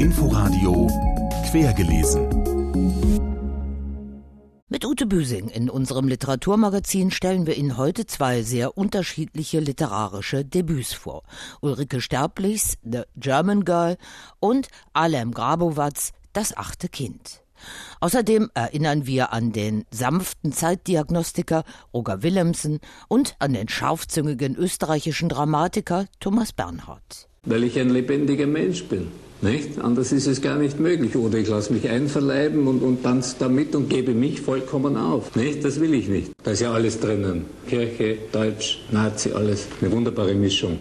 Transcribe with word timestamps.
Inforadio 0.00 0.88
Quergelesen. 1.48 2.28
Mit 4.68 4.84
Ute 4.84 5.06
Büsing 5.06 5.46
in 5.46 5.70
unserem 5.70 6.08
Literaturmagazin 6.08 7.12
stellen 7.12 7.46
wir 7.46 7.56
Ihnen 7.56 7.76
heute 7.76 8.06
zwei 8.06 8.42
sehr 8.42 8.76
unterschiedliche 8.76 9.60
literarische 9.60 10.44
Debüts 10.44 10.92
vor. 10.92 11.22
Ulrike 11.60 12.00
Sterblichs 12.00 12.76
The 12.82 13.02
German 13.14 13.64
Girl 13.64 13.96
und 14.40 14.66
Alem 14.92 15.30
Grabowatz 15.30 16.10
Das 16.32 16.56
achte 16.56 16.88
Kind. 16.88 17.44
Außerdem 18.00 18.50
erinnern 18.54 19.06
wir 19.06 19.32
an 19.32 19.52
den 19.52 19.84
sanften 19.92 20.52
Zeitdiagnostiker 20.52 21.62
Roger 21.92 22.24
Willemsen 22.24 22.80
und 23.06 23.36
an 23.38 23.52
den 23.52 23.68
scharfzüngigen 23.68 24.56
österreichischen 24.56 25.28
Dramatiker 25.28 26.06
Thomas 26.18 26.52
Bernhard. 26.52 27.28
Weil 27.46 27.64
ich 27.64 27.78
ein 27.78 27.90
lebendiger 27.90 28.46
Mensch 28.46 28.84
bin. 28.84 29.08
Nicht? 29.42 29.78
Anders 29.78 30.12
ist 30.12 30.26
es 30.26 30.40
gar 30.40 30.56
nicht 30.56 30.80
möglich. 30.80 31.16
Oder 31.16 31.38
ich 31.38 31.48
lasse 31.48 31.72
mich 31.72 31.88
einverleiben 31.88 32.66
und, 32.66 32.82
und 32.82 33.02
tanze 33.02 33.36
damit 33.38 33.74
und 33.74 33.90
gebe 33.90 34.12
mich 34.12 34.40
vollkommen 34.40 34.96
auf. 34.96 35.36
Nicht? 35.36 35.64
Das 35.64 35.80
will 35.80 35.92
ich 35.92 36.08
nicht. 36.08 36.32
Da 36.42 36.52
ist 36.52 36.60
ja 36.60 36.72
alles 36.72 36.98
drinnen. 37.00 37.44
Kirche, 37.68 38.16
Deutsch, 38.32 38.80
Nazi, 38.90 39.32
alles. 39.32 39.66
Eine 39.80 39.92
wunderbare 39.92 40.34
Mischung 40.34 40.78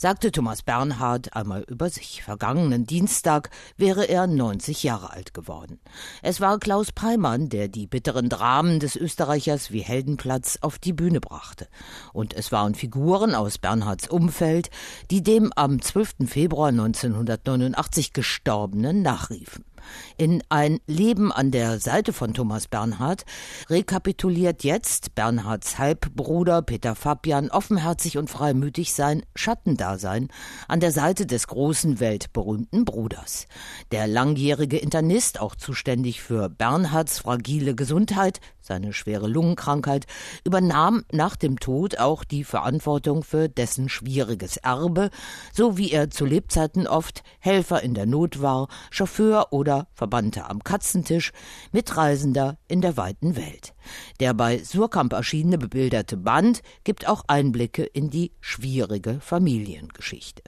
sagte 0.00 0.32
Thomas 0.32 0.62
Bernhard 0.62 1.36
einmal 1.36 1.62
über 1.68 1.90
sich. 1.90 2.22
Vergangenen 2.22 2.86
Dienstag 2.86 3.50
wäre 3.76 4.08
er 4.08 4.26
90 4.26 4.82
Jahre 4.82 5.10
alt 5.10 5.34
geworden. 5.34 5.78
Es 6.22 6.40
war 6.40 6.58
Klaus 6.58 6.90
Peimann, 6.90 7.50
der 7.50 7.68
die 7.68 7.86
bitteren 7.86 8.30
Dramen 8.30 8.80
des 8.80 8.96
Österreichers 8.96 9.72
wie 9.72 9.82
Heldenplatz 9.82 10.56
auf 10.62 10.78
die 10.78 10.94
Bühne 10.94 11.20
brachte. 11.20 11.68
Und 12.14 12.32
es 12.32 12.50
waren 12.50 12.74
Figuren 12.74 13.34
aus 13.34 13.58
Bernhards 13.58 14.08
Umfeld, 14.08 14.70
die 15.10 15.22
dem 15.22 15.52
am 15.54 15.82
12. 15.82 16.26
Februar 16.26 16.68
1989 16.68 18.14
Gestorbenen 18.14 19.02
nachriefen 19.02 19.66
in 20.16 20.42
ein 20.48 20.80
Leben 20.86 21.32
an 21.32 21.50
der 21.50 21.78
Seite 21.78 22.12
von 22.12 22.34
Thomas 22.34 22.68
Bernhard 22.68 23.24
rekapituliert 23.68 24.64
jetzt 24.64 25.14
Bernhards 25.14 25.78
Halbbruder 25.78 26.62
Peter 26.62 26.94
Fabian 26.94 27.50
offenherzig 27.50 28.18
und 28.18 28.30
freimütig 28.30 28.92
sein 28.92 29.22
Schattendasein 29.34 30.28
an 30.68 30.80
der 30.80 30.92
Seite 30.92 31.26
des 31.26 31.46
großen 31.46 32.00
weltberühmten 32.00 32.84
Bruders. 32.84 33.46
Der 33.92 34.06
langjährige 34.06 34.78
Internist, 34.78 35.40
auch 35.40 35.54
zuständig 35.54 36.22
für 36.22 36.48
Bernhards 36.48 37.18
fragile 37.18 37.74
Gesundheit, 37.74 38.40
seine 38.60 38.92
schwere 38.92 39.26
Lungenkrankheit, 39.26 40.06
übernahm 40.44 41.04
nach 41.12 41.36
dem 41.36 41.58
Tod 41.58 41.98
auch 41.98 42.24
die 42.24 42.44
Verantwortung 42.44 43.22
für 43.22 43.48
dessen 43.48 43.88
schwieriges 43.88 44.56
Erbe, 44.58 45.10
so 45.52 45.76
wie 45.76 45.92
er 45.92 46.10
zu 46.10 46.24
Lebzeiten 46.24 46.86
oft 46.86 47.22
Helfer 47.38 47.82
in 47.82 47.94
der 47.94 48.06
Not 48.06 48.42
war, 48.42 48.68
Chauffeur 48.90 49.52
oder 49.52 49.88
Verbannter 49.92 50.50
am 50.50 50.62
Katzentisch, 50.62 51.32
Mitreisender 51.72 52.58
in 52.68 52.80
der 52.80 52.96
weiten 52.96 53.36
Welt. 53.36 53.74
Der 54.20 54.34
bei 54.34 54.62
Surkamp 54.62 55.12
erschienene 55.12 55.58
bebilderte 55.58 56.16
Band 56.16 56.62
gibt 56.84 57.08
auch 57.08 57.24
Einblicke 57.26 57.82
in 57.84 58.10
die 58.10 58.32
schwierige 58.40 59.20
Familiengeschichte. 59.20 60.42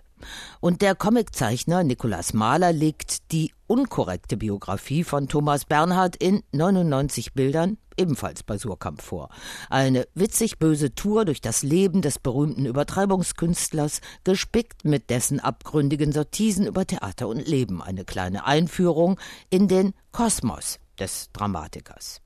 Und 0.61 0.83
der 0.83 0.95
Comiczeichner 0.95 1.85
Nikolaus 1.85 2.33
Mahler 2.33 2.73
legt 2.73 3.33
die 3.33 3.53
unkorrekte 3.67 4.37
Biografie 4.37 5.05
von 5.05 5.29
Thomas 5.29 5.65
Bernhard 5.65 6.17
in 6.17 6.43
99 6.53 7.35
Bildern 7.35 7.79
ebenfalls 7.97 8.43
bei 8.43 8.59
Surkamp 8.59 9.03
vor. 9.03 9.29
Eine 9.71 10.07
witzig 10.15 10.59
böse 10.59 10.95
Tour 10.95 11.25
durch 11.25 11.41
das 11.41 11.63
Leben 11.63 12.03
des 12.03 12.19
berühmten 12.19 12.67
Übertreibungskünstlers, 12.67 14.01
gespickt 14.25 14.85
mit 14.85 15.11
dessen 15.11 15.41
abgründigen 15.41 16.13
Sortisen 16.13 16.67
über 16.67 16.87
Theater 16.87 17.29
und 17.29 17.47
Leben. 17.47 17.83
Eine 17.83 18.05
kleine 18.05 18.47
Einführung 18.47 19.19
in 19.51 19.69
den 19.69 19.93
Kosmos 20.11 20.79
des 20.99 21.31
Dramatikers. 21.33 22.22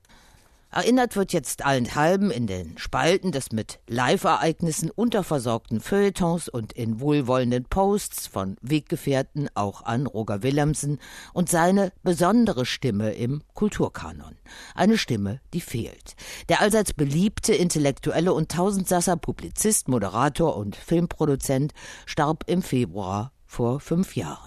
Erinnert 0.69 1.15
wird 1.15 1.31
jetzt 1.31 1.65
allenthalben 1.65 2.29
in 2.29 2.45
den 2.45 2.77
Spalten 2.77 3.31
des 3.31 3.51
mit 3.51 3.79
Live-Ereignissen 3.87 4.91
unterversorgten 4.91 5.79
Feuilletons 5.79 6.49
und 6.49 6.73
in 6.73 6.99
wohlwollenden 6.99 7.65
Posts 7.65 8.27
von 8.27 8.57
Weggefährten 8.61 9.49
auch 9.55 9.83
an 9.83 10.07
Roger 10.07 10.43
Willemsen 10.43 10.99
und 11.33 11.49
seine 11.49 11.93
besondere 12.03 12.65
Stimme 12.65 13.13
im 13.13 13.43
Kulturkanon. 13.53 14.35
Eine 14.75 14.97
Stimme, 14.97 15.39
die 15.53 15.61
fehlt. 15.61 16.15
Der 16.49 16.59
allseits 16.59 16.93
beliebte 16.93 17.55
Intellektuelle 17.55 18.33
und 18.33 18.51
Tausendsasser 18.51 19.15
Publizist, 19.15 19.87
Moderator 19.87 20.57
und 20.57 20.75
Filmproduzent 20.75 21.73
starb 22.05 22.43
im 22.47 22.61
Februar 22.61 23.31
vor 23.45 23.79
fünf 23.79 24.15
Jahren. 24.17 24.46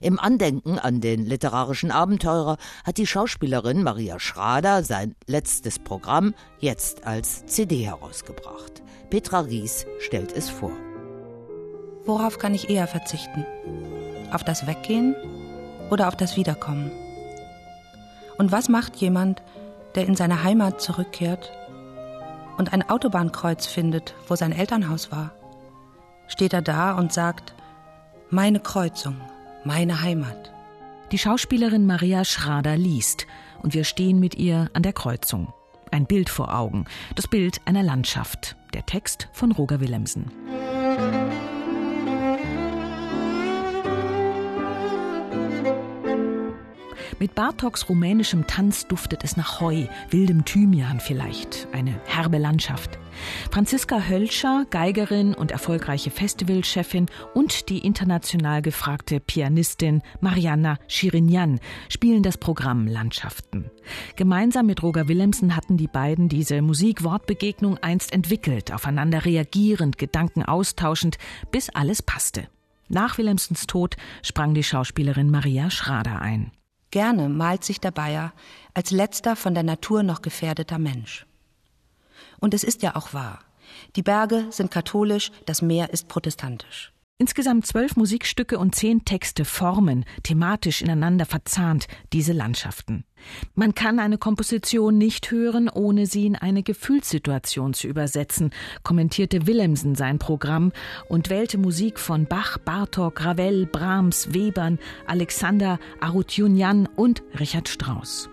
Im 0.00 0.18
Andenken 0.18 0.78
an 0.78 1.00
den 1.00 1.24
literarischen 1.26 1.90
Abenteurer 1.90 2.56
hat 2.84 2.98
die 2.98 3.06
Schauspielerin 3.06 3.82
Maria 3.82 4.18
Schrader 4.18 4.82
sein 4.82 5.14
letztes 5.26 5.78
Programm 5.78 6.34
jetzt 6.58 7.06
als 7.06 7.46
CD 7.46 7.84
herausgebracht. 7.84 8.82
Petra 9.10 9.40
Ries 9.40 9.86
stellt 10.00 10.32
es 10.32 10.50
vor. 10.50 10.72
Worauf 12.04 12.38
kann 12.38 12.54
ich 12.54 12.68
eher 12.68 12.86
verzichten? 12.86 13.46
Auf 14.32 14.44
das 14.44 14.66
Weggehen 14.66 15.14
oder 15.90 16.08
auf 16.08 16.16
das 16.16 16.36
Wiederkommen? 16.36 16.90
Und 18.36 18.52
was 18.52 18.68
macht 18.68 18.96
jemand, 18.96 19.42
der 19.94 20.06
in 20.06 20.16
seine 20.16 20.42
Heimat 20.42 20.80
zurückkehrt 20.80 21.52
und 22.56 22.72
ein 22.72 22.88
Autobahnkreuz 22.88 23.66
findet, 23.66 24.14
wo 24.28 24.34
sein 24.34 24.52
Elternhaus 24.52 25.12
war? 25.12 25.32
Steht 26.26 26.52
er 26.52 26.62
da 26.62 26.94
und 26.94 27.12
sagt, 27.12 27.54
meine 28.30 28.60
Kreuzung, 28.60 29.16
meine 29.64 30.02
Heimat. 30.02 30.52
Die 31.12 31.18
Schauspielerin 31.18 31.86
Maria 31.86 32.24
Schrader 32.24 32.76
liest 32.76 33.26
und 33.62 33.74
wir 33.74 33.84
stehen 33.84 34.20
mit 34.20 34.34
ihr 34.34 34.70
an 34.74 34.82
der 34.82 34.92
Kreuzung. 34.92 35.52
Ein 35.90 36.06
Bild 36.06 36.28
vor 36.28 36.54
Augen, 36.54 36.86
das 37.14 37.28
Bild 37.28 37.60
einer 37.64 37.82
Landschaft. 37.82 38.56
Der 38.74 38.84
Text 38.84 39.28
von 39.32 39.52
Roger 39.52 39.80
Willemsen. 39.80 40.30
Mit 47.20 47.36
Bartoks 47.36 47.88
rumänischem 47.88 48.46
Tanz 48.46 48.88
duftet 48.88 49.22
es 49.22 49.36
nach 49.36 49.60
Heu, 49.60 49.86
wildem 50.10 50.44
Thymian 50.44 50.98
vielleicht, 50.98 51.68
eine 51.72 51.94
herbe 52.06 52.38
Landschaft. 52.38 52.98
Franziska 53.52 54.08
Hölscher, 54.08 54.66
Geigerin 54.70 55.32
und 55.32 55.52
erfolgreiche 55.52 56.10
Festivalchefin 56.10 57.06
und 57.32 57.68
die 57.68 57.78
international 57.78 58.62
gefragte 58.62 59.20
Pianistin 59.20 60.02
Marianna 60.20 60.76
Schirinyan 60.88 61.60
spielen 61.88 62.24
das 62.24 62.36
Programm 62.36 62.88
Landschaften. 62.88 63.70
Gemeinsam 64.16 64.66
mit 64.66 64.82
Roger 64.82 65.06
Willemsen 65.06 65.54
hatten 65.54 65.76
die 65.76 65.88
beiden 65.88 66.28
diese 66.28 66.62
Musik-Wortbegegnung 66.62 67.78
einst 67.78 68.12
entwickelt, 68.12 68.72
aufeinander 68.72 69.24
reagierend, 69.24 69.98
Gedanken 69.98 70.42
austauschend, 70.42 71.18
bis 71.52 71.70
alles 71.70 72.02
passte. 72.02 72.48
Nach 72.88 73.18
Willemsens 73.18 73.66
Tod 73.66 73.96
sprang 74.22 74.52
die 74.52 74.64
Schauspielerin 74.64 75.30
Maria 75.30 75.70
Schrader 75.70 76.20
ein. 76.20 76.50
Gerne 76.94 77.28
malt 77.28 77.64
sich 77.64 77.80
der 77.80 77.90
Bayer 77.90 78.32
als 78.72 78.92
letzter 78.92 79.34
von 79.34 79.52
der 79.52 79.64
Natur 79.64 80.04
noch 80.04 80.22
gefährdeter 80.22 80.78
Mensch. 80.78 81.26
Und 82.38 82.54
es 82.54 82.62
ist 82.62 82.84
ja 82.84 82.94
auch 82.94 83.12
wahr. 83.12 83.40
Die 83.96 84.02
Berge 84.04 84.46
sind 84.50 84.70
katholisch, 84.70 85.32
das 85.44 85.60
Meer 85.60 85.90
ist 85.90 86.06
protestantisch. 86.06 86.92
Insgesamt 87.16 87.64
zwölf 87.64 87.94
Musikstücke 87.94 88.58
und 88.58 88.74
zehn 88.74 89.04
Texte 89.04 89.44
formen, 89.44 90.04
thematisch 90.24 90.82
ineinander 90.82 91.26
verzahnt, 91.26 91.86
diese 92.12 92.32
Landschaften. 92.32 93.04
Man 93.54 93.76
kann 93.76 94.00
eine 94.00 94.18
Komposition 94.18 94.98
nicht 94.98 95.30
hören, 95.30 95.68
ohne 95.68 96.06
sie 96.06 96.26
in 96.26 96.34
eine 96.34 96.64
Gefühlssituation 96.64 97.72
zu 97.72 97.86
übersetzen, 97.86 98.50
kommentierte 98.82 99.46
Willemsen 99.46 99.94
sein 99.94 100.18
Programm 100.18 100.72
und 101.08 101.30
wählte 101.30 101.56
Musik 101.56 102.00
von 102.00 102.26
Bach, 102.26 102.58
Bartok, 102.58 103.24
Ravel, 103.24 103.66
Brahms, 103.66 104.34
Webern, 104.34 104.80
Alexander, 105.06 105.78
Arutjunjan 106.00 106.88
und 106.96 107.22
Richard 107.38 107.68
Strauss. 107.68 108.28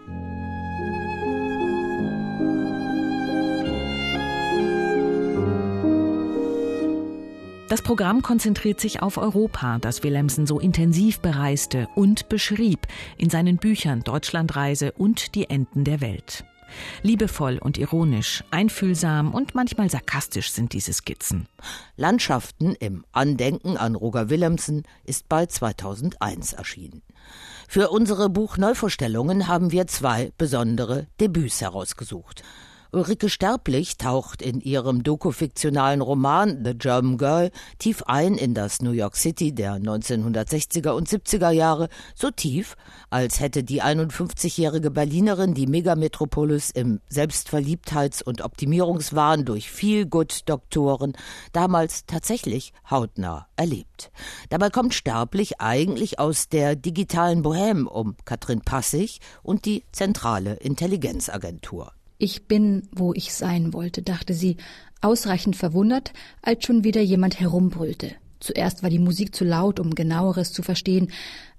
Das 7.72 7.82
Programm 7.82 8.22
konzentriert 8.22 8.82
sich 8.82 9.02
auf 9.02 9.16
Europa, 9.16 9.78
das 9.80 10.04
Willemsen 10.04 10.46
so 10.46 10.60
intensiv 10.60 11.22
bereiste 11.22 11.88
und 11.96 12.28
beschrieb 12.28 12.86
in 13.18 13.30
seinen 13.30 13.56
Büchern 13.56 14.04
Deutschlandreise 14.04 14.92
und 14.92 15.36
die 15.36 15.50
Enden 15.50 15.86
der 15.86 16.02
Welt. 16.02 16.44
Liebevoll 17.02 17.60
und 17.60 17.78
ironisch, 17.78 18.44
einfühlsam 18.52 19.34
und 19.34 19.56
manchmal 19.56 19.90
sarkastisch 19.90 20.52
sind 20.52 20.74
diese 20.74 20.92
Skizzen. 20.92 21.48
Landschaften 21.96 22.76
im 22.76 23.06
Andenken 23.14 23.78
an 23.78 23.96
Roger 23.96 24.30
Willemsen 24.30 24.84
ist 25.06 25.30
bald 25.30 25.54
2001 25.54 26.52
erschienen. 26.52 27.02
Für 27.70 27.90
unsere 27.90 28.28
Buchneuvorstellungen 28.28 29.48
haben 29.48 29.72
wir 29.72 29.88
zwei 29.88 30.34
besondere 30.38 31.08
Debüts 31.22 31.62
herausgesucht. 31.62 32.44
Ulrike 32.94 33.30
Sterblich 33.30 33.96
taucht 33.96 34.42
in 34.42 34.60
ihrem 34.60 35.02
dokufiktionalen 35.02 36.02
Roman 36.02 36.66
The 36.66 36.74
German 36.74 37.18
Girl 37.18 37.50
tief 37.80 38.04
ein 38.04 38.36
in 38.36 38.54
das 38.54 38.82
New 38.82 38.92
York 38.92 39.16
City 39.16 39.56
der 39.56 39.76
1960er 39.78 40.90
und 40.90 41.08
70er 41.08 41.52
Jahre, 41.52 41.88
so 42.16 42.32
tief, 42.32 42.76
als 43.10 43.40
hätte 43.40 43.64
die 43.64 43.82
51-jährige 43.82 44.92
Berlinerin 44.92 45.54
die 45.54 45.68
Megametropolis 45.68 46.70
im 46.70 47.00
Selbstverliebtheits- 47.10 48.24
und 48.24 48.42
Optimierungswahn 48.42 49.46
durch 49.46 49.72
Feel-Good-Doktoren 49.72 51.14
damals 51.54 52.06
tatsächlich 52.08 52.74
hautnah 52.90 53.48
erlebt. 53.56 54.12
Dabei 54.50 54.70
kommt 54.70 54.94
Sterblich 54.94 55.62
eigentlich 55.62 56.20
aus 56.20 56.50
der 56.50 56.76
digitalen 56.76 57.42
Bohème 57.42 57.86
um 57.86 58.18
Katrin 58.26 58.60
Passig 58.60 59.22
und 59.44 59.64
die 59.64 59.86
zentrale 59.94 60.56
Intelligenzagentur. 60.56 61.94
Ich 62.24 62.46
bin, 62.46 62.88
wo 62.92 63.14
ich 63.16 63.34
sein 63.34 63.74
wollte, 63.74 64.04
dachte 64.04 64.36
sie, 64.36 64.58
ausreichend 65.02 65.56
verwundert, 65.56 66.14
als 66.44 66.64
schon 66.64 66.84
wieder 66.84 67.02
jemand 67.02 67.40
herumbrüllte. 67.40 68.12
Zuerst 68.40 68.84
war 68.84 68.92
die 68.92 69.00
Musik 69.00 69.34
zu 69.34 69.44
laut, 69.44 69.80
um 69.80 69.96
genaueres 69.96 70.54
zu 70.54 70.62
verstehen, 70.62 71.12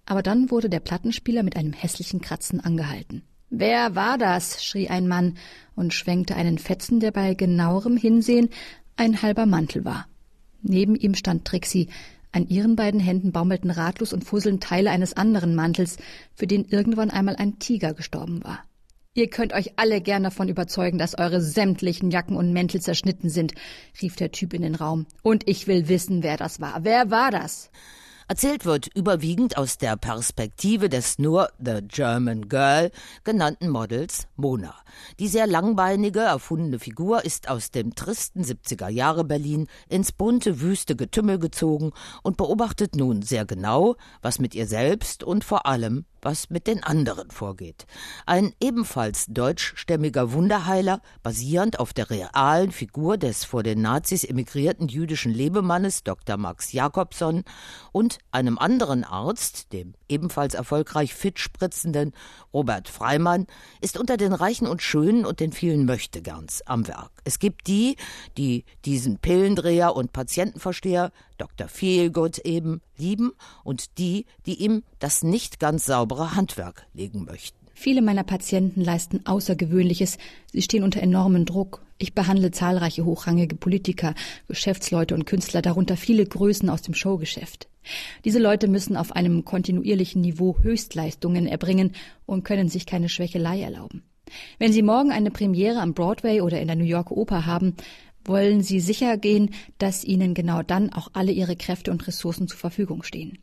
aber 0.06 0.23
dann 0.23 0.53
wurde 0.53 0.70
der 0.70 0.79
Plattenspieler 0.79 1.43
mit 1.43 1.56
einem 1.56 1.73
hässlichen 1.73 2.20
Kratzen 2.20 2.61
angehalten. 2.61 3.23
Wer 3.50 3.97
war 3.97 4.19
das? 4.19 4.64
schrie 4.64 4.88
ein 4.88 5.09
Mann 5.09 5.37
und 5.75 5.94
schwenkte 5.94 6.37
einen 6.37 6.59
Fetzen, 6.59 7.00
der 7.00 7.11
bei 7.11 7.35
genauerem 7.35 7.97
Hinsehen 7.97 8.49
ein 8.94 9.20
halber 9.20 9.47
Mantel 9.47 9.85
war. 9.85 10.06
Neben 10.62 10.94
ihm 10.94 11.17
stand 11.17 11.44
Trixie. 11.44 11.88
An 12.31 12.47
ihren 12.47 12.76
beiden 12.76 13.00
Händen 13.00 13.32
baumelten 13.32 13.73
ratlos 13.73 14.12
und 14.12 14.23
fusselnd 14.23 14.62
Teile 14.62 14.93
eines 14.93 15.14
anderen 15.14 15.56
Mantels, 15.56 15.97
für 16.37 16.47
den 16.47 16.67
irgendwann 16.67 17.11
einmal 17.11 17.35
ein 17.35 17.59
Tiger 17.59 17.94
gestorben 17.94 18.44
war. 18.44 18.61
Ihr 19.14 19.29
könnt 19.29 19.53
euch 19.53 19.75
alle 19.76 20.00
gern 20.00 20.23
davon 20.23 20.49
überzeugen, 20.49 20.97
dass 20.97 21.19
eure 21.19 21.43
sämtlichen 21.43 22.11
Jacken 22.11 22.35
und 22.35 22.55
Mäntel 22.55 22.81
zerschnitten 22.81 23.29
sind, 23.29 23.53
rief 24.00 24.17
der 24.17 24.32
Typ 24.32 24.55
in 24.55 24.62
den 24.62 24.75
Raum. 24.75 25.06
Und 25.23 25.47
ich 25.47 25.67
will 25.67 25.88
wissen, 25.88 26.23
wer 26.23 26.38
das 26.38 26.62
war. 26.62 26.82
Wer 26.85 27.11
war 27.11 27.31
das? 27.31 27.70
Erzählt 28.26 28.64
wird 28.64 28.88
überwiegend 28.94 29.59
aus 29.59 29.76
der 29.76 29.99
Perspektive 29.99 30.88
des 30.88 31.19
nur 31.19 31.50
The 31.62 31.81
German 31.87 32.49
Girl 32.49 32.91
genannten 33.25 33.69
Models 33.69 34.29
Mona. 34.37 34.75
Die 35.20 35.29
sehr 35.29 35.47
langbeinige, 35.47 36.20
erfundene 36.20 36.79
Figur 36.79 37.23
ist 37.23 37.50
aus 37.50 37.70
dem 37.70 37.94
tristen 37.94 38.43
70er 38.43 38.88
Jahre 38.88 39.25
Berlin 39.25 39.67
ins 39.91 40.12
bunte, 40.12 40.62
wüste 40.62 40.97
Getümmel 40.97 41.38
gezogen 41.38 41.93
und 42.23 42.38
beobachtet 42.38 42.97
nun 42.97 43.20
sehr 43.20 43.44
genau, 43.44 43.97
was 44.23 44.38
mit 44.38 44.55
ihr 44.55 44.67
selbst 44.67 45.23
und 45.23 45.44
vor 45.44 45.67
allem 45.67 46.06
was 46.23 46.49
mit 46.49 46.67
den 46.67 46.83
anderen 46.83 47.31
vorgeht. 47.31 47.87
Ein 48.25 48.55
ebenfalls 48.61 49.27
deutschstämmiger 49.29 50.33
Wunderheiler, 50.33 51.03
basierend 51.23 51.79
auf 51.79 51.93
der 51.93 52.09
realen 52.09 52.73
Figur 52.73 53.19
des 53.19 53.45
vor 53.45 53.63
den 53.63 53.83
Nazis 53.83 54.25
emigrierten 54.25 54.89
jüdischen 54.89 55.35
Lebemannes 55.35 56.05
Dr. 56.05 56.37
Max 56.37 56.73
Jakobson 56.73 57.45
und 57.91 58.19
einem 58.31 58.57
anderen 58.59 59.05
Arzt, 59.05 59.73
dem 59.73 59.95
ebenfalls 60.12 60.55
erfolgreich 60.55 61.14
fit 61.14 61.38
spritzenden 61.38 62.12
Robert 62.53 62.88
Freimann, 62.88 63.47
ist 63.81 63.99
unter 63.99 64.17
den 64.17 64.32
Reichen 64.32 64.67
und 64.67 64.82
Schönen 64.82 65.25
und 65.25 65.41
den 65.41 65.53
vielen 65.53 65.85
Möchtegerns 65.87 66.62
am 66.67 66.87
Werk. 66.87 67.11
Es 67.25 67.38
gibt 67.38 67.67
die, 67.67 67.97
die 68.37 68.64
diesen 68.85 69.19
Pillendreher 69.19 69.97
und 69.97 70.12
Patientenversteher 70.12 71.12
Dr. 71.38 71.69
Feelgood 71.69 72.38
eben 72.38 72.82
lieben 72.97 73.32
und 73.64 73.99
die, 73.99 74.26
die 74.47 74.62
ihm 74.62 74.85
das 74.99 75.23
nicht 75.23 75.59
ganz 75.59 75.87
saubere 75.87 76.35
Handwerk 76.37 76.87
legen 76.93 77.25
möchten. 77.25 77.62
Viele 77.82 78.00
meiner 78.00 78.23
Patienten 78.23 78.81
leisten 78.81 79.26
Außergewöhnliches. 79.26 80.17
Sie 80.52 80.62
stehen 80.62 80.84
unter 80.84 81.02
enormem 81.02 81.46
Druck. 81.46 81.82
Ich 81.99 82.14
behandle 82.14 82.52
zahlreiche 82.52 83.05
hochrangige 83.05 83.56
Politiker, 83.56 84.14
Geschäftsleute 84.46 85.17
und 85.17 85.25
Künstler, 85.25 85.62
darunter 85.62 85.96
viele 85.96 86.25
Größen 86.25 86.70
aus 86.70 86.82
dem 86.82 86.94
Showgeschäft. 86.94 87.67
Diese 88.25 88.38
Leute 88.38 88.69
müssen 88.69 88.96
auf 88.96 89.11
einem 89.17 89.44
kontinuierlichen 89.44 90.20
Niveau 90.20 90.58
Höchstleistungen 90.62 91.49
erbringen 91.49 91.90
und 92.25 92.44
können 92.44 92.69
sich 92.69 92.87
keine 92.87 93.08
Schwächelei 93.08 93.61
erlauben. 93.61 94.05
Wenn 94.61 94.73
Sie 94.73 94.82
morgen 94.82 95.11
eine 95.11 95.32
Premiere 95.32 95.81
am 95.81 95.93
Broadway 95.93 96.40
oder 96.40 96.61
in 96.61 96.69
der 96.69 96.76
New 96.76 96.85
York 96.85 97.11
Oper 97.11 97.46
haben, 97.46 97.75
wollen 98.25 98.63
Sie 98.63 98.81
sicher 98.81 99.17
gehen, 99.17 99.51
dass 99.79 100.05
Ihnen 100.05 100.35
genau 100.35 100.63
dann 100.63 100.93
auch 100.93 101.09
alle 101.13 101.33
Ihre 101.33 101.57
Kräfte 101.57 101.91
und 101.91 102.07
Ressourcen 102.07 102.49
zur 102.49 102.59
Verfügung 102.59 103.03
stehen. 103.03 103.39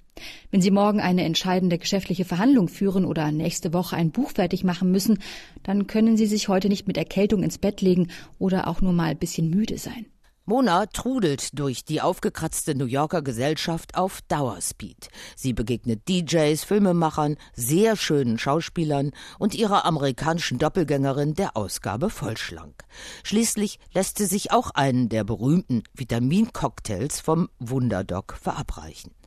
Wenn 0.51 0.61
Sie 0.61 0.71
morgen 0.71 0.99
eine 0.99 1.23
entscheidende 1.23 1.77
geschäftliche 1.77 2.25
Verhandlung 2.25 2.67
führen 2.67 3.05
oder 3.05 3.31
nächste 3.31 3.73
Woche 3.73 3.95
ein 3.95 4.11
Buch 4.11 4.31
fertig 4.31 4.63
machen 4.63 4.91
müssen, 4.91 5.19
dann 5.63 5.87
können 5.87 6.17
Sie 6.17 6.25
sich 6.25 6.47
heute 6.47 6.69
nicht 6.69 6.87
mit 6.87 6.97
Erkältung 6.97 7.43
ins 7.43 7.57
Bett 7.57 7.81
legen 7.81 8.09
oder 8.37 8.67
auch 8.67 8.81
nur 8.81 8.93
mal 8.93 9.11
ein 9.11 9.17
bisschen 9.17 9.49
müde 9.49 9.77
sein. 9.77 10.05
Mona 10.49 10.87
trudelt 10.87 11.59
durch 11.59 11.85
die 11.85 12.01
aufgekratzte 12.01 12.73
New 12.73 12.87
Yorker 12.87 13.21
Gesellschaft 13.21 13.93
auf 13.93 14.23
Dauerspeed. 14.29 15.09
Sie 15.35 15.53
begegnet 15.53 16.09
DJs, 16.09 16.63
Filmemachern, 16.63 17.37
sehr 17.53 17.95
schönen 17.95 18.39
Schauspielern 18.39 19.11
und 19.37 19.53
ihrer 19.53 19.85
amerikanischen 19.85 20.57
Doppelgängerin 20.57 21.35
der 21.35 21.55
Ausgabe 21.55 22.09
vollschlank. 22.09 22.83
Schließlich 23.23 23.77
lässt 23.93 24.17
sie 24.17 24.25
sich 24.25 24.51
auch 24.51 24.71
einen 24.71 25.07
der 25.07 25.23
berühmten 25.23 25.83
Vitamincocktails 25.93 27.19
vom 27.19 27.49
Wunderdoc 27.59 28.33
verabreichen. 28.33 29.18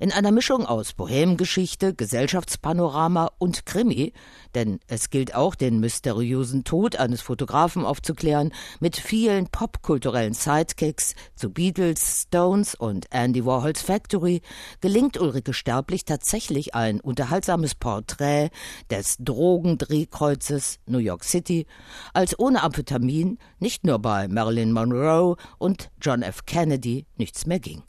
In 0.00 0.12
einer 0.12 0.32
Mischung 0.32 0.66
aus 0.66 0.92
Bohemgeschichte, 0.92 1.94
Gesellschaftspanorama 1.94 3.30
und 3.38 3.66
Krimi, 3.66 4.12
denn 4.54 4.80
es 4.86 5.10
gilt 5.10 5.34
auch, 5.34 5.54
den 5.54 5.80
mysteriösen 5.80 6.64
Tod 6.64 6.96
eines 6.96 7.20
Fotografen 7.20 7.84
aufzuklären, 7.84 8.52
mit 8.80 8.96
vielen 8.96 9.48
popkulturellen 9.48 10.34
Sidekicks 10.34 11.14
zu 11.34 11.50
Beatles, 11.50 12.22
Stones 12.22 12.74
und 12.74 13.06
Andy 13.10 13.44
Warhols 13.44 13.82
Factory, 13.82 14.42
gelingt 14.80 15.20
Ulrike 15.20 15.52
Sterblich 15.52 16.04
tatsächlich 16.04 16.74
ein 16.74 17.00
unterhaltsames 17.00 17.74
Porträt 17.74 18.50
des 18.90 19.16
Drogendrehkreuzes 19.18 20.78
New 20.86 20.98
York 20.98 21.24
City, 21.24 21.66
als 22.14 22.38
ohne 22.38 22.62
Amphetamin 22.62 23.38
nicht 23.58 23.84
nur 23.84 23.98
bei 23.98 24.28
Marilyn 24.28 24.72
Monroe 24.72 25.36
und 25.58 25.90
John 26.00 26.22
F. 26.22 26.46
Kennedy 26.46 27.06
nichts 27.16 27.46
mehr 27.46 27.60
ging. 27.60 27.82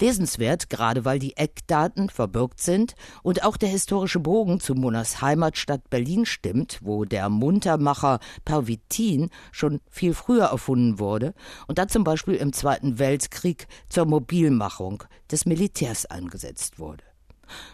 Lesenswert, 0.00 0.70
gerade 0.70 1.04
weil 1.04 1.18
die 1.18 1.36
Eckdaten 1.36 2.08
verbürgt 2.08 2.60
sind 2.60 2.94
und 3.22 3.44
auch 3.44 3.56
der 3.56 3.68
historische 3.68 4.20
Bogen 4.20 4.60
zu 4.60 4.74
Monas 4.74 5.20
Heimatstadt 5.20 5.90
Berlin 5.90 6.26
stimmt, 6.26 6.80
wo 6.82 7.04
der 7.04 7.28
Muntermacher 7.28 8.20
Pervitin 8.44 9.30
schon 9.52 9.80
viel 9.90 10.14
früher 10.14 10.46
erfunden 10.46 10.98
wurde 10.98 11.34
und 11.66 11.78
dann 11.78 11.88
zum 11.88 12.04
Beispiel 12.04 12.34
im 12.34 12.52
Zweiten 12.52 12.98
Weltkrieg 12.98 13.66
zur 13.88 14.06
Mobilmachung 14.06 15.04
des 15.30 15.46
Militärs 15.46 16.06
eingesetzt 16.06 16.78
wurde. 16.78 17.04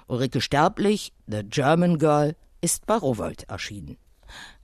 Ulrike 0.08 0.40
Sterblich, 0.40 1.12
The 1.26 1.42
German 1.44 1.98
Girl, 1.98 2.36
ist 2.60 2.86
bei 2.86 2.96
Rowold 2.96 3.44
erschienen. 3.44 3.96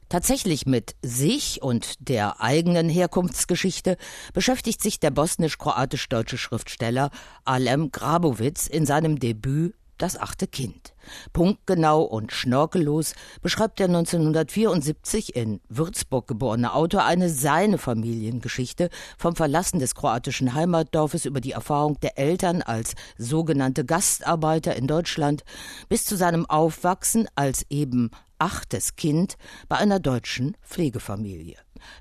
Tatsächlich 0.08 0.66
mit 0.66 0.94
sich 1.02 1.62
und 1.62 2.08
der 2.08 2.40
eigenen 2.40 2.88
Herkunftsgeschichte 2.88 3.96
beschäftigt 4.32 4.80
sich 4.80 5.00
der 5.00 5.10
bosnisch-kroatisch-deutsche 5.10 6.38
Schriftsteller 6.38 7.10
Alem 7.44 7.90
Grabowitz 7.90 8.68
in 8.68 8.86
seinem 8.86 9.18
Debüt 9.18 9.74
Das 9.98 10.16
achte 10.16 10.46
Kind. 10.46 10.94
Punktgenau 11.32 12.02
und 12.02 12.30
schnörkellos 12.30 13.14
beschreibt 13.42 13.80
der 13.80 13.86
1974 13.86 15.34
in 15.34 15.60
Würzburg 15.68 16.28
geborene 16.28 16.74
Autor 16.74 17.04
eine 17.04 17.28
seine 17.28 17.78
Familiengeschichte 17.78 18.90
vom 19.18 19.34
Verlassen 19.34 19.80
des 19.80 19.96
kroatischen 19.96 20.54
Heimatdorfes 20.54 21.24
über 21.24 21.40
die 21.40 21.52
Erfahrung 21.52 21.98
der 22.00 22.16
Eltern 22.16 22.62
als 22.62 22.94
sogenannte 23.18 23.84
Gastarbeiter 23.84 24.76
in 24.76 24.86
Deutschland 24.86 25.42
bis 25.88 26.04
zu 26.04 26.14
seinem 26.16 26.46
Aufwachsen 26.46 27.26
als 27.34 27.64
eben 27.70 28.10
achtes 28.38 28.96
Kind 28.96 29.36
bei 29.68 29.76
einer 29.76 30.00
deutschen 30.00 30.56
Pflegefamilie. 30.62 31.56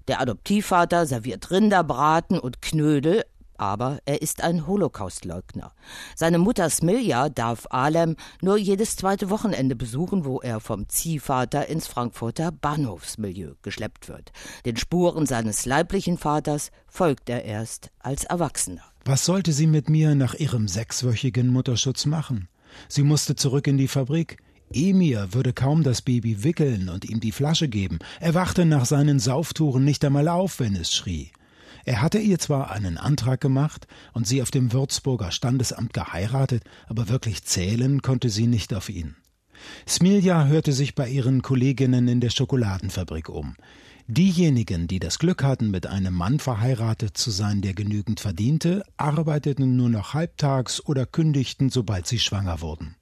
Der 0.08 0.22
Adoptivvater 0.22 1.06
serviert 1.06 1.52
Rinderbraten 1.52 2.40
und 2.40 2.62
Knödel, 2.62 3.24
aber 3.58 4.00
er 4.06 4.22
ist 4.22 4.44
ein 4.44 4.68
Holocaustleugner. 4.68 5.72
Seine 6.16 6.38
Mutter 6.38 6.70
Smilja 6.70 7.30
darf 7.30 7.68
Alem 7.70 8.16
nur 8.42 8.58
jedes 8.58 8.96
zweite 8.96 9.30
Wochenende 9.30 9.76
besuchen, 9.76 10.26
wo 10.26 10.40
er 10.42 10.60
vom 10.60 10.90
Ziehvater 10.90 11.68
ins 11.68 11.88
Frankfurter 11.88 12.52
Bahnhofsmilieu 12.52 13.54
geschleppt 13.62 14.10
wird. 14.10 14.32
Den 14.66 14.78
Spuren 14.78 15.26
seines 15.26 15.66
leiblichen 15.66 16.18
Vaters 16.18 16.72
folgt 16.88 17.30
er 17.30 17.46
erst 17.46 17.92
als 18.00 18.26
Erwachsener. 18.26 18.84
Was 19.06 19.26
sollte 19.26 19.54
sie 19.54 19.68
mit 19.68 19.90
mir 19.90 20.16
nach 20.16 20.34
ihrem 20.34 20.68
sechswöchigen 20.68 21.48
Mutterschutz 21.48 22.06
machen? 22.06 22.50
Sie 22.90 23.04
musste 23.04 23.36
zurück 23.36 23.68
in 23.68 23.78
die 23.78 23.88
Fabrik. 23.88 24.38
Emir 24.74 25.34
würde 25.34 25.54
kaum 25.54 25.84
das 25.84 26.02
Baby 26.02 26.44
wickeln 26.44 26.90
und 26.90 27.06
ihm 27.06 27.20
die 27.20 27.32
Flasche 27.32 27.68
geben. 27.68 28.00
Er 28.20 28.34
wachte 28.34 28.66
nach 28.66 28.86
seinen 28.86 29.20
Sauftouren 29.20 29.84
nicht 29.84 30.04
einmal 30.04 30.28
auf, 30.28 30.60
wenn 30.60 30.76
es 30.76 30.92
schrie. 30.94 31.32
Er 31.86 32.02
hatte 32.02 32.18
ihr 32.18 32.40
zwar 32.40 32.72
einen 32.72 32.98
Antrag 32.98 33.40
gemacht 33.40 33.88
und 34.14 34.26
sie 34.26 34.42
auf 34.42 34.50
dem 34.50 34.74
Würzburger 34.74 35.32
Standesamt 35.32 35.94
geheiratet, 35.94 36.64
aber 36.88 37.10
wirklich 37.10 37.44
zählen 37.44 38.02
konnte 38.02 38.30
sie 38.30 38.48
nicht 38.48 38.74
auf 38.74 38.90
ihn. 38.90 39.16
Smilja 39.88 40.46
hörte 40.46 40.74
sich 40.74 40.96
bei 40.96 41.08
ihren 41.08 41.42
Kolleginnen 41.44 42.08
in 42.08 42.20
der 42.20 42.32
Schokoladenfabrik 42.32 43.30
um. 43.30 43.56
Diejenigen, 44.08 44.88
die 44.88 45.00
das 45.00 45.18
Glück 45.20 45.44
hatten, 45.44 45.72
mit 45.72 45.88
einem 45.88 46.14
Mann 46.14 46.40
verheiratet 46.40 47.18
zu 47.18 47.32
sein, 47.32 47.62
der 47.62 47.74
genügend 47.74 48.20
verdiente, 48.20 48.84
arbeiteten 48.98 49.76
nur 49.76 49.90
noch 49.90 50.14
halbtags 50.14 50.84
oder 50.86 51.06
kündigten, 51.06 51.70
sobald 51.70 52.06
sie 52.06 52.20
schwanger 52.20 52.62
wurden. 52.62 52.96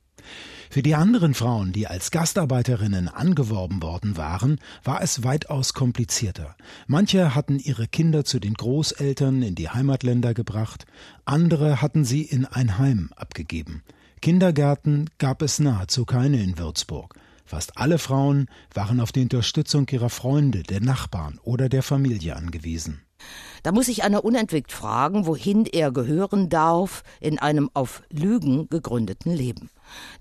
Für 0.73 0.81
die 0.81 0.95
anderen 0.95 1.35
Frauen, 1.35 1.71
die 1.71 1.85
als 1.85 2.09
Gastarbeiterinnen 2.09 3.07
angeworben 3.07 3.83
worden 3.83 4.17
waren, 4.17 4.59
war 4.83 5.03
es 5.03 5.23
weitaus 5.23 5.75
komplizierter. 5.75 6.55
Manche 6.87 7.35
hatten 7.35 7.59
ihre 7.59 7.87
Kinder 7.87 8.25
zu 8.25 8.39
den 8.39 8.55
Großeltern 8.55 9.43
in 9.43 9.53
die 9.53 9.69
Heimatländer 9.69 10.33
gebracht, 10.33 10.87
andere 11.25 11.83
hatten 11.83 12.05
sie 12.05 12.23
in 12.23 12.47
ein 12.47 12.79
Heim 12.79 13.11
abgegeben. 13.15 13.83
Kindergärten 14.19 15.11
gab 15.19 15.43
es 15.43 15.59
nahezu 15.59 16.05
keine 16.05 16.41
in 16.41 16.57
Würzburg. 16.57 17.13
Fast 17.45 17.77
alle 17.77 17.99
Frauen 17.99 18.47
waren 18.73 18.99
auf 18.99 19.11
die 19.11 19.21
Unterstützung 19.21 19.87
ihrer 19.91 20.09
Freunde, 20.09 20.63
der 20.63 20.81
Nachbarn 20.81 21.39
oder 21.43 21.69
der 21.69 21.83
Familie 21.83 22.35
angewiesen. 22.35 23.03
Da 23.63 23.71
muss 23.71 23.85
sich 23.85 24.03
einer 24.03 24.25
unentwegt 24.25 24.71
fragen, 24.71 25.25
wohin 25.25 25.65
er 25.65 25.91
gehören 25.91 26.49
darf 26.49 27.03
in 27.21 27.39
einem 27.39 27.69
auf 27.73 28.03
Lügen 28.09 28.67
gegründeten 28.69 29.31
Leben. 29.33 29.69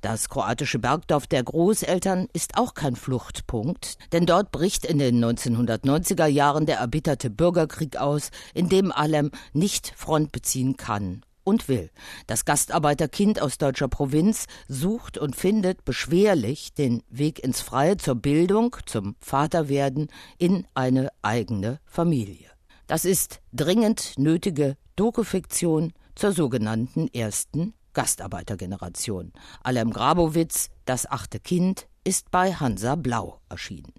Das 0.00 0.28
kroatische 0.28 0.78
Bergdorf 0.78 1.26
der 1.26 1.42
Großeltern 1.42 2.28
ist 2.32 2.56
auch 2.56 2.75
kein 2.75 2.94
Fluchtpunkt, 2.94 3.97
denn 4.12 4.26
dort 4.26 4.52
bricht 4.52 4.85
in 4.85 4.99
den 4.99 5.25
1990er 5.25 6.26
Jahren 6.26 6.66
der 6.66 6.78
erbitterte 6.78 7.30
Bürgerkrieg 7.30 7.97
aus, 7.97 8.30
in 8.54 8.68
dem 8.68 8.92
Alem 8.92 9.30
nicht 9.52 9.92
Front 9.97 10.30
beziehen 10.30 10.76
kann 10.76 11.23
und 11.44 11.68
will. 11.68 11.90
Das 12.26 12.44
Gastarbeiterkind 12.44 13.42
aus 13.42 13.59
deutscher 13.59 13.88
Provinz 13.88 14.47
sucht 14.68 15.18
und 15.18 15.35
findet 15.35 15.85
beschwerlich 15.85 16.75
den 16.75 17.02
Weg 17.09 17.42
ins 17.42 17.61
Freie 17.61 17.97
zur 17.97 18.14
Bildung, 18.14 18.76
zum 18.87 19.16
Vaterwerden, 19.21 20.09
in 20.38 20.66
eine 20.75 21.11
eigene 21.23 21.80
Familie. 21.85 22.51
Das 22.92 23.06
ist 23.06 23.40
dringend 23.54 24.18
nötige 24.18 24.76
Dokufiktion 24.96 25.94
zur 26.14 26.32
sogenannten 26.32 27.08
ersten 27.08 27.72
Gastarbeitergeneration. 27.94 29.32
Alem 29.62 29.94
Grabowitz, 29.94 30.68
das 30.84 31.11
achte 31.11 31.40
Kind, 31.40 31.88
ist 32.04 32.30
bei 32.30 32.52
Hansa 32.52 32.96
Blau 32.96 33.40
erschienen. 33.49 33.94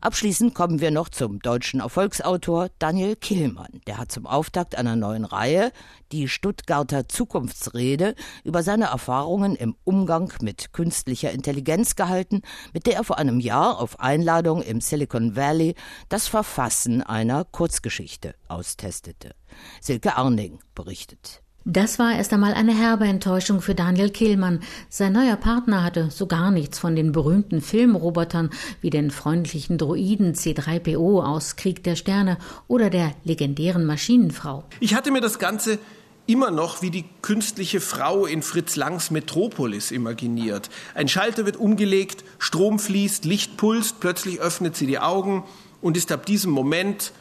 Abschließend 0.00 0.54
kommen 0.54 0.80
wir 0.80 0.90
noch 0.90 1.08
zum 1.10 1.40
deutschen 1.40 1.80
Erfolgsautor 1.80 2.70
Daniel 2.78 3.16
Killmann. 3.16 3.80
Der 3.86 3.98
hat 3.98 4.10
zum 4.10 4.26
Auftakt 4.26 4.74
einer 4.74 4.96
neuen 4.96 5.24
Reihe, 5.24 5.72
die 6.10 6.28
Stuttgarter 6.28 7.08
Zukunftsrede, 7.08 8.14
über 8.44 8.62
seine 8.62 8.86
Erfahrungen 8.86 9.56
im 9.56 9.76
Umgang 9.84 10.32
mit 10.40 10.72
künstlicher 10.72 11.32
Intelligenz 11.32 11.96
gehalten, 11.96 12.42
mit 12.72 12.86
der 12.86 12.94
er 12.94 13.04
vor 13.04 13.18
einem 13.18 13.40
Jahr 13.40 13.78
auf 13.78 14.00
Einladung 14.00 14.62
im 14.62 14.80
Silicon 14.80 15.36
Valley 15.36 15.74
das 16.08 16.28
Verfassen 16.28 17.02
einer 17.02 17.44
Kurzgeschichte 17.44 18.34
austestete. 18.48 19.34
Silke 19.80 20.16
Arning 20.16 20.60
berichtet. 20.74 21.42
Das 21.66 21.98
war 21.98 22.14
erst 22.14 22.32
einmal 22.32 22.54
eine 22.54 22.74
herbe 22.74 23.04
Enttäuschung 23.04 23.60
für 23.60 23.74
Daniel 23.74 24.08
Kehlmann. 24.08 24.60
Sein 24.88 25.12
neuer 25.12 25.36
Partner 25.36 25.84
hatte 25.84 26.10
so 26.10 26.26
gar 26.26 26.50
nichts 26.50 26.78
von 26.78 26.96
den 26.96 27.12
berühmten 27.12 27.60
Filmrobotern 27.60 28.48
wie 28.80 28.88
den 28.88 29.10
freundlichen 29.10 29.76
Droiden 29.76 30.34
C3PO 30.34 31.22
aus 31.22 31.56
Krieg 31.56 31.84
der 31.84 31.96
Sterne 31.96 32.38
oder 32.66 32.88
der 32.88 33.12
legendären 33.24 33.84
Maschinenfrau. 33.84 34.64
Ich 34.80 34.94
hatte 34.94 35.10
mir 35.10 35.20
das 35.20 35.38
Ganze 35.38 35.78
immer 36.26 36.50
noch 36.50 36.80
wie 36.80 36.90
die 36.90 37.04
künstliche 37.20 37.82
Frau 37.82 38.24
in 38.24 38.40
Fritz 38.40 38.76
Langs 38.76 39.10
Metropolis 39.10 39.90
imaginiert. 39.90 40.70
Ein 40.94 41.08
Schalter 41.08 41.44
wird 41.44 41.58
umgelegt, 41.58 42.24
Strom 42.38 42.78
fließt, 42.78 43.26
Licht 43.26 43.58
pulst, 43.58 44.00
plötzlich 44.00 44.40
öffnet 44.40 44.76
sie 44.76 44.86
die 44.86 44.98
Augen 44.98 45.44
und 45.82 45.98
ist 45.98 46.10
ab 46.10 46.24
diesem 46.24 46.52
Moment 46.52 47.12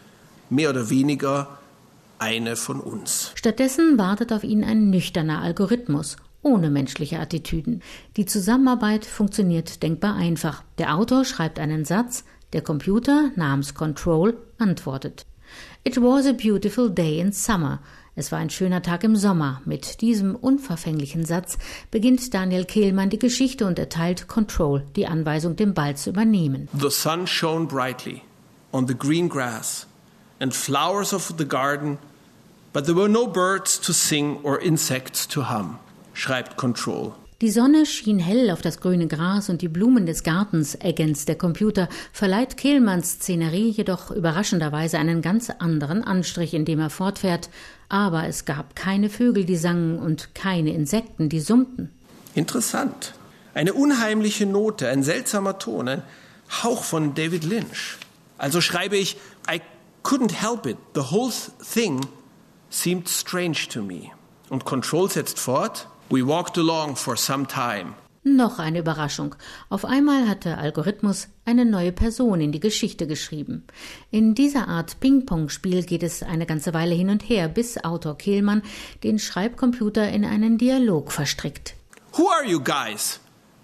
mehr 0.50 0.70
oder 0.70 0.90
weniger 0.90 1.60
eine 2.20 2.56
von 2.56 2.80
uns. 2.80 3.32
Stattdessen 3.36 3.98
wartet 3.98 4.32
auf 4.32 4.44
ihn 4.44 4.64
ein 4.64 4.90
nüchterner 4.90 5.42
Algorithmus 5.42 6.18
ohne 6.42 6.70
menschliche 6.70 7.20
Attitüden. 7.20 7.82
Die 8.18 8.26
Zusammenarbeit 8.26 9.06
funktioniert 9.06 9.84
denkbar 9.84 10.16
einfach. 10.16 10.64
Der 10.78 10.96
Autor 10.96 11.26
schreibt 11.26 11.60
einen 11.60 11.86
Satz, 11.86 12.24
der 12.54 12.62
Computer 12.62 13.32
namens 13.36 13.74
Control 13.74 14.38
antwortet. 14.58 15.26
It 15.84 15.98
was 15.98 16.26
a 16.26 16.34
beautiful 16.34 16.90
day 16.90 17.20
in 17.20 17.32
summer. 17.32 17.80
Es 18.16 18.32
war 18.32 18.40
ein 18.40 18.50
schöner 18.50 18.82
Tag 18.82 19.04
im 19.04 19.16
Sommer. 19.16 19.62
Mit 19.66 20.02
diesem 20.02 20.36
unverfänglichen 20.36 21.26
Satz 21.26 21.58
beginnt 21.90 22.34
Daniel 22.34 22.66
Kehlmann 22.66 23.10
die 23.10 23.20
Geschichte 23.20 23.66
und 23.66 23.80
erteilt 23.80 24.28
Control 24.28 24.84
die 24.96 25.08
Anweisung, 25.08 25.56
den 25.56 25.74
Ball 25.74 25.96
zu 25.96 26.10
übernehmen. 26.10 26.68
The 26.78 26.90
sun 26.90 27.28
shone 27.28 27.66
brightly 27.66 28.22
on 28.72 28.88
the 28.88 28.96
green 28.96 29.30
grass 29.30 29.88
and 30.40 30.54
flowers 30.54 31.14
of 31.14 31.34
the 31.38 31.48
garden 31.48 31.98
But 32.72 32.86
there 32.86 32.96
were 32.96 33.10
no 33.10 33.26
birds 33.26 33.80
to 33.82 33.94
sing 33.94 34.40
or 34.44 34.62
insects 34.62 35.28
to 35.30 35.50
hum, 35.50 35.80
schreibt 36.14 36.56
Control. 36.56 37.14
Die 37.42 37.50
Sonne 37.52 37.86
schien 37.86 38.20
hell 38.20 38.52
auf 38.52 38.62
das 38.62 38.82
grüne 38.82 39.08
Gras 39.08 39.50
und 39.50 39.62
die 39.62 39.70
Blumen 39.70 40.06
des 40.06 40.24
Gartens, 40.24 40.76
ergänzt 40.76 41.30
der 41.30 41.38
Computer, 41.38 41.88
verleiht 42.12 42.58
Kehlmanns 42.58 43.14
Szenerie 43.14 43.70
jedoch 43.70 44.12
überraschenderweise 44.12 45.00
einen 45.00 45.22
ganz 45.22 45.50
anderen 45.50 46.04
Anstrich, 46.04 46.54
indem 46.54 46.80
er 46.80 46.90
fortfährt. 46.90 47.50
Aber 47.88 48.28
es 48.28 48.44
gab 48.44 48.76
keine 48.76 49.10
Vögel, 49.10 49.46
die 49.46 49.56
sangen 49.56 50.00
und 50.00 50.36
keine 50.36 50.74
Insekten, 50.74 51.30
die 51.30 51.40
summten. 51.40 51.90
Interessant. 52.36 53.14
Eine 53.54 53.74
unheimliche 53.74 54.46
Note, 54.46 54.90
ein 54.90 55.02
seltsamer 55.02 55.58
Ton, 55.58 55.88
ein 55.88 56.04
Hauch 56.62 56.84
von 56.84 57.16
David 57.16 57.46
Lynch. 57.46 57.98
Also 58.38 58.60
schreibe 58.60 58.98
ich, 58.98 59.16
I 59.50 59.62
couldn't 60.04 60.34
help 60.34 60.66
it. 60.66 60.78
The 60.94 61.10
whole 61.10 61.32
thing 61.74 62.06
seemed 62.70 63.08
strange 63.08 63.68
to 63.70 63.82
me. 63.82 64.12
Und 64.50 64.66
Control 64.66 65.10
setzt 65.10 65.40
fort, 65.40 65.88
we 66.10 66.26
walked 66.26 66.58
along 66.58 66.96
for 66.96 67.16
some 67.16 67.48
time. 67.48 67.94
Noch 68.24 68.60
eine 68.60 68.80
Überraschung. 68.80 69.36
Auf 69.70 69.86
einmal 69.86 70.28
hat 70.28 70.44
der 70.44 70.58
Algorithmus 70.58 71.30
eine 71.46 71.66
neue 71.66 71.94
Person 71.94 72.42
in 72.42 72.52
die 72.52 72.60
Geschichte 72.60 73.08
geschrieben. 73.08 73.64
In 74.12 74.36
dieser 74.36 74.68
Art 74.68 75.00
Ping-Pong-Spiel 75.00 75.84
geht 75.84 76.04
es 76.04 76.22
eine 76.22 76.46
ganze 76.46 76.74
Weile 76.74 76.96
hin 76.96 77.10
und 77.10 77.28
her, 77.28 77.48
bis 77.48 77.84
Autor 77.84 78.18
Kehlmann 78.18 78.62
den 79.04 79.20
Schreibcomputer 79.20 80.10
in 80.10 80.26
einen 80.26 80.58
Dialog 80.58 81.12
verstrickt. 81.12 81.76
Who 82.18 82.28
are 82.28 82.46
you 82.46 82.60
guys? 82.60 83.20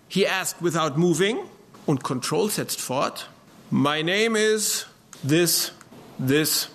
He 0.08 0.26
asked 0.26 0.64
without 0.64 0.98
moving. 0.98 1.38
Und 1.86 2.04
Control 2.04 2.50
setzt 2.50 2.80
fort. 2.80 3.30
My 3.70 4.02
name 4.02 4.38
is 4.40 4.88
this, 5.28 5.74
this, 6.18 6.70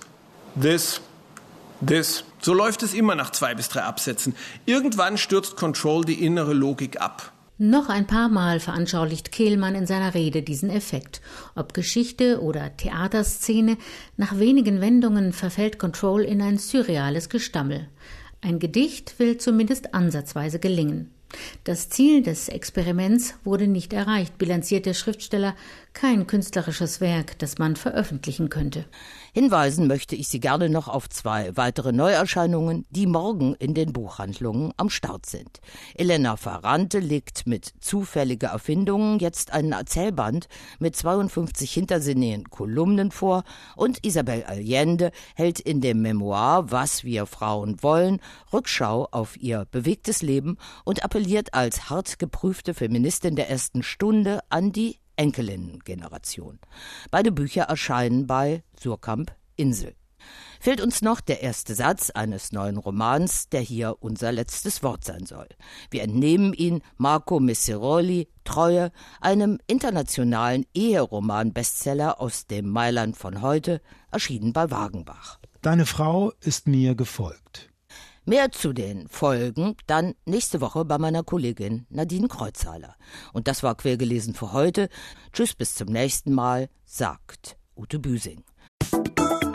this, 0.60 1.00
this. 1.86 2.24
So 2.40 2.54
läuft 2.54 2.82
es 2.82 2.94
immer 2.94 3.14
nach 3.14 3.30
zwei 3.30 3.54
bis 3.54 3.68
drei 3.68 3.82
Absätzen. 3.82 4.34
Irgendwann 4.66 5.18
stürzt 5.18 5.56
Control 5.56 6.04
die 6.04 6.24
innere 6.24 6.52
Logik 6.52 7.00
ab. 7.00 7.32
Noch 7.62 7.90
ein 7.90 8.06
paar 8.06 8.30
Mal 8.30 8.58
veranschaulicht 8.58 9.32
Kehlmann 9.32 9.74
in 9.74 9.86
seiner 9.86 10.14
Rede 10.14 10.40
diesen 10.40 10.70
Effekt. 10.70 11.20
Ob 11.54 11.74
Geschichte 11.74 12.40
oder 12.40 12.74
Theaterszene, 12.74 13.76
nach 14.16 14.38
wenigen 14.38 14.80
Wendungen 14.80 15.34
verfällt 15.34 15.78
Control 15.78 16.22
in 16.22 16.40
ein 16.40 16.56
surreales 16.56 17.28
Gestammel. 17.28 17.88
Ein 18.40 18.60
Gedicht 18.60 19.18
will 19.18 19.36
zumindest 19.36 19.92
ansatzweise 19.92 20.58
gelingen. 20.58 21.10
Das 21.64 21.90
Ziel 21.90 22.22
des 22.22 22.48
Experiments 22.48 23.34
wurde 23.44 23.66
nicht 23.66 23.92
erreicht, 23.92 24.38
bilanziert 24.38 24.86
der 24.86 24.94
Schriftsteller, 24.94 25.54
kein 25.92 26.26
künstlerisches 26.26 27.02
Werk, 27.02 27.38
das 27.38 27.58
man 27.58 27.76
veröffentlichen 27.76 28.48
könnte. 28.48 28.86
Hinweisen 29.32 29.86
möchte 29.86 30.16
ich 30.16 30.28
Sie 30.28 30.40
gerne 30.40 30.68
noch 30.68 30.88
auf 30.88 31.08
zwei 31.08 31.56
weitere 31.56 31.92
Neuerscheinungen, 31.92 32.84
die 32.90 33.06
morgen 33.06 33.54
in 33.54 33.74
den 33.74 33.92
Buchhandlungen 33.92 34.72
am 34.76 34.90
Start 34.90 35.26
sind. 35.26 35.60
Elena 35.94 36.36
Ferrante 36.36 36.98
legt 36.98 37.46
mit 37.46 37.72
zufälliger 37.80 38.48
Erfindungen 38.48 39.18
jetzt 39.20 39.52
einen 39.52 39.72
Erzählband 39.72 40.48
mit 40.78 40.96
52 40.96 41.72
hintersinnigen 41.72 42.50
Kolumnen 42.50 43.10
vor 43.12 43.44
und 43.76 44.04
Isabel 44.04 44.44
Allende 44.44 45.12
hält 45.36 45.60
in 45.60 45.80
dem 45.80 46.02
Memoir 46.02 46.70
Was 46.70 47.04
wir 47.04 47.26
Frauen 47.26 47.82
wollen 47.82 48.20
Rückschau 48.52 49.06
auf 49.10 49.36
ihr 49.36 49.66
bewegtes 49.70 50.22
Leben 50.22 50.56
und 50.84 51.04
appelliert 51.04 51.54
als 51.54 51.88
hart 51.88 52.18
geprüfte 52.18 52.74
Feministin 52.74 53.36
der 53.36 53.48
ersten 53.48 53.82
Stunde 53.82 54.40
an 54.48 54.72
die 54.72 54.98
Enkelinnengeneration. 55.20 56.58
Beide 57.10 57.30
Bücher 57.30 57.64
erscheinen 57.64 58.26
bei 58.26 58.62
Surkamp 58.80 59.36
Insel. 59.54 59.94
Fehlt 60.60 60.80
uns 60.80 61.02
noch 61.02 61.20
der 61.20 61.42
erste 61.42 61.74
Satz 61.74 62.08
eines 62.08 62.52
neuen 62.52 62.78
Romans, 62.78 63.50
der 63.50 63.60
hier 63.60 63.96
unser 64.00 64.32
letztes 64.32 64.82
Wort 64.82 65.04
sein 65.04 65.26
soll. 65.26 65.46
Wir 65.90 66.02
entnehmen 66.02 66.54
ihn 66.54 66.80
Marco 66.96 67.38
Messeroli 67.38 68.28
Treue, 68.44 68.92
einem 69.20 69.58
internationalen 69.66 70.64
Eheroman-Bestseller 70.74 72.18
aus 72.18 72.46
dem 72.46 72.68
Mailand 72.70 73.16
von 73.16 73.42
heute, 73.42 73.82
erschienen 74.10 74.54
bei 74.54 74.70
Wagenbach. 74.70 75.38
Deine 75.60 75.84
Frau 75.84 76.32
ist 76.40 76.66
mir 76.66 76.94
gefolgt. 76.94 77.69
Mehr 78.30 78.52
zu 78.52 78.72
den 78.72 79.08
Folgen 79.08 79.74
dann 79.88 80.14
nächste 80.24 80.60
Woche 80.60 80.84
bei 80.84 80.98
meiner 80.98 81.24
Kollegin 81.24 81.86
Nadine 81.90 82.28
Kreuzhaler. 82.28 82.94
Und 83.32 83.48
das 83.48 83.64
war 83.64 83.74
quergelesen 83.74 84.34
für 84.34 84.52
heute. 84.52 84.88
Tschüss, 85.32 85.56
bis 85.56 85.74
zum 85.74 85.88
nächsten 85.88 86.32
Mal, 86.32 86.68
sagt 86.84 87.56
Ute 87.74 87.98
Büsing. 87.98 88.44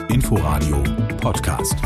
Inforadio 0.10 0.84
Podcast. 1.22 1.78